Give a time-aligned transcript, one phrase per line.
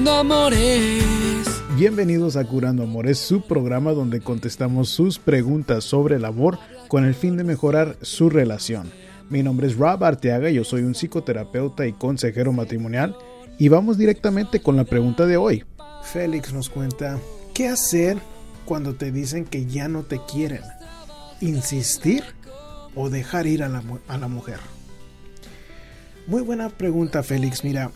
[0.00, 1.62] Curando Amores.
[1.76, 7.14] Bienvenidos a Curando Amores, su programa donde contestamos sus preguntas sobre el amor con el
[7.14, 8.90] fin de mejorar su relación.
[9.28, 13.14] Mi nombre es Rob Arteaga, yo soy un psicoterapeuta y consejero matrimonial
[13.58, 15.64] y vamos directamente con la pregunta de hoy.
[16.02, 17.18] Félix nos cuenta,
[17.52, 18.16] ¿qué hacer
[18.64, 20.62] cuando te dicen que ya no te quieren?
[21.42, 22.24] ¿Insistir
[22.94, 24.60] o dejar ir a la, a la mujer?
[26.26, 27.64] Muy buena pregunta, Félix.
[27.64, 27.90] Mira,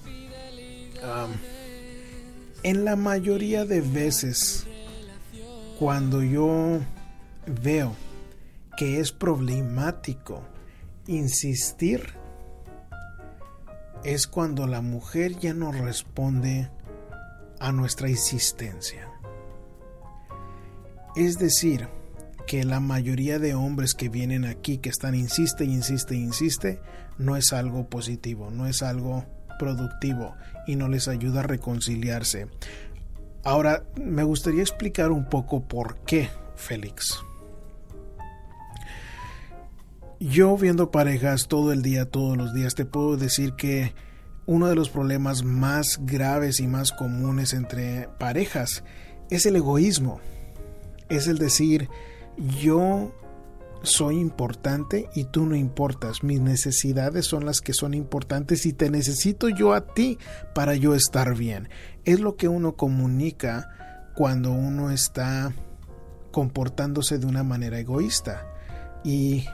[1.03, 1.54] um,
[2.65, 4.67] en la mayoría de veces,
[5.79, 6.81] cuando yo
[7.47, 7.95] veo
[8.79, 10.43] que es problemático
[11.07, 12.15] insistir,
[14.03, 16.71] es cuando la mujer ya no responde
[17.61, 19.11] a nuestra insistencia.
[21.17, 21.89] Es decir,
[22.47, 26.81] que la mayoría de hombres que vienen aquí, que están insiste, insiste, insiste,
[27.19, 29.27] no es algo positivo, no es algo
[29.65, 30.35] productivo
[30.67, 32.49] y no les ayuda a reconciliarse.
[33.45, 37.19] Ahora, me gustaría explicar un poco por qué, Félix.
[40.21, 43.95] Yo viendo parejas todo el día, todos los días, te puedo decir que
[44.47, 48.85] uno de los problemas más graves y más comunes entre parejas
[49.31, 50.21] es el egoísmo.
[51.09, 51.89] Es el decir,
[52.61, 53.13] yo
[53.85, 56.23] soy importante y tú no importas.
[56.23, 60.19] Mis necesidades son las que son importantes y te necesito yo a ti
[60.55, 61.69] para yo estar bien.
[62.05, 63.71] Es lo que uno comunica
[64.15, 65.53] cuando uno está
[66.31, 68.47] comportándose de una manera egoísta.
[69.05, 69.47] Y,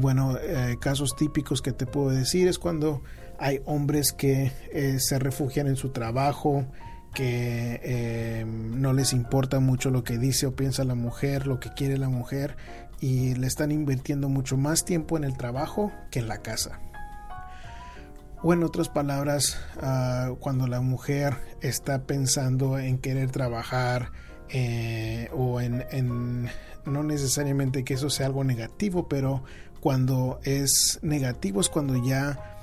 [0.00, 3.02] bueno, eh, casos típicos que te puedo decir es cuando
[3.38, 6.66] hay hombres que eh, se refugian en su trabajo,
[7.14, 11.70] que eh, no les importa mucho lo que dice o piensa la mujer, lo que
[11.72, 12.56] quiere la mujer,
[13.04, 16.80] y le están invirtiendo mucho más tiempo en el trabajo que en la casa.
[18.42, 24.10] O en otras palabras, ah, cuando la mujer está pensando en querer trabajar
[24.48, 26.48] eh, o en, en,
[26.86, 29.44] no necesariamente que eso sea algo negativo, pero
[29.80, 32.53] cuando es negativo es cuando ya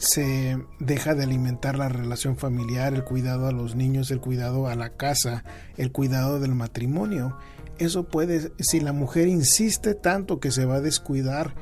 [0.00, 4.74] se deja de alimentar la relación familiar, el cuidado a los niños, el cuidado a
[4.74, 5.44] la casa,
[5.76, 7.36] el cuidado del matrimonio.
[7.78, 11.54] Eso puede, si la mujer insiste tanto que se va a descuidar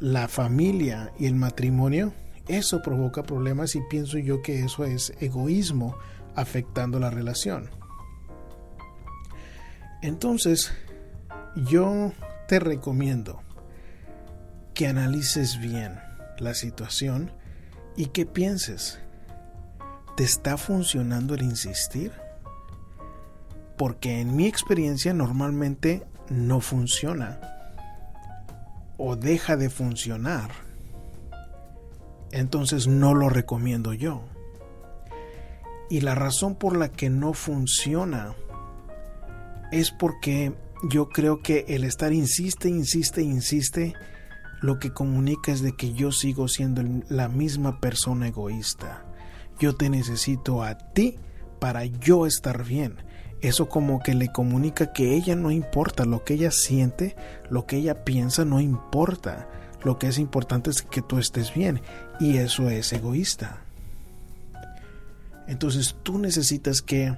[0.00, 2.14] la familia y el matrimonio,
[2.48, 5.98] eso provoca problemas y pienso yo que eso es egoísmo
[6.34, 7.68] afectando la relación.
[10.00, 10.72] Entonces,
[11.56, 12.14] yo
[12.48, 13.42] te recomiendo
[14.72, 16.00] que analices bien
[16.38, 17.32] la situación
[17.96, 18.98] y que pienses,
[20.16, 22.12] ¿te está funcionando el insistir?
[23.76, 27.40] Porque en mi experiencia normalmente no funciona
[28.98, 30.50] o deja de funcionar.
[32.32, 34.22] Entonces no lo recomiendo yo.
[35.88, 38.34] Y la razón por la que no funciona
[39.70, 40.52] es porque
[40.88, 43.94] yo creo que el estar insiste, insiste, insiste,
[44.60, 49.04] lo que comunica es de que yo sigo siendo la misma persona egoísta.
[49.58, 51.16] Yo te necesito a ti
[51.60, 52.96] para yo estar bien.
[53.42, 57.16] Eso como que le comunica que ella no importa, lo que ella siente,
[57.50, 59.48] lo que ella piensa no importa.
[59.82, 61.80] Lo que es importante es que tú estés bien
[62.18, 63.62] y eso es egoísta.
[65.46, 67.16] Entonces tú necesitas que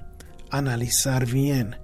[0.51, 1.77] analizar bien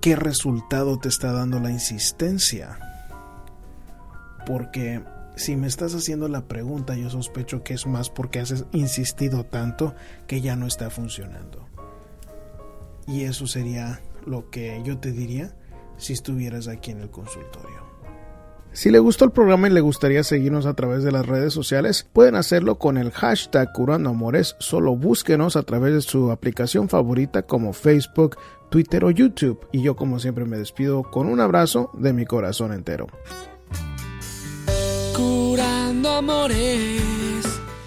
[0.00, 2.78] qué resultado te está dando la insistencia
[4.46, 5.02] porque
[5.36, 9.94] si me estás haciendo la pregunta, yo sospecho que es más porque has insistido tanto
[10.26, 11.68] que ya no está funcionando.
[13.06, 15.54] Y eso sería lo que yo te diría
[15.98, 17.84] si estuvieras aquí en el consultorio.
[18.72, 22.06] Si le gustó el programa y le gustaría seguirnos a través de las redes sociales,
[22.12, 24.54] pueden hacerlo con el hashtag Curando Amores.
[24.58, 28.36] Solo búsquenos a través de su aplicación favorita como Facebook,
[28.68, 29.66] Twitter o YouTube.
[29.72, 33.06] Y yo como siempre me despido con un abrazo de mi corazón entero.
[35.16, 37.02] Curando Amores.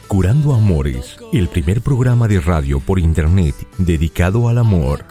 [0.08, 5.06] Curando Amores, el primer programa de radio por internet dedicado al amor.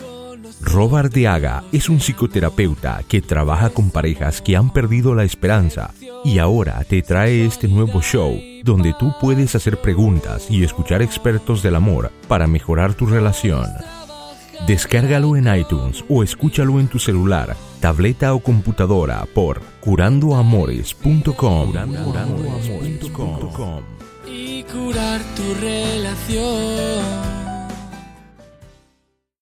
[0.60, 5.92] Robert Deaga es un psicoterapeuta que trabaja con parejas que han perdido la esperanza
[6.24, 11.62] y ahora te trae este nuevo show donde tú puedes hacer preguntas y escuchar expertos
[11.62, 13.66] del amor para mejorar tu relación.
[14.66, 21.72] Descárgalo en iTunes o escúchalo en tu celular, tableta o computadora por curandoamores.com.
[24.26, 27.47] Y curar tu relación.